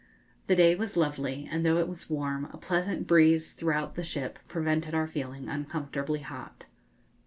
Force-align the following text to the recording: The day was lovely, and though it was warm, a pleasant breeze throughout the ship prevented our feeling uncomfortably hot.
The 0.47 0.55
day 0.55 0.73
was 0.73 0.97
lovely, 0.97 1.47
and 1.51 1.63
though 1.63 1.77
it 1.77 1.87
was 1.87 2.09
warm, 2.09 2.45
a 2.51 2.57
pleasant 2.57 3.05
breeze 3.05 3.53
throughout 3.53 3.93
the 3.93 4.01
ship 4.03 4.39
prevented 4.47 4.95
our 4.95 5.05
feeling 5.05 5.47
uncomfortably 5.47 6.21
hot. 6.21 6.65